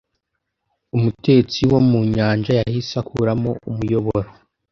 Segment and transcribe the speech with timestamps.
[0.95, 4.29] Umutetsi wo mu nyanja yahise akuramo umuyoboro.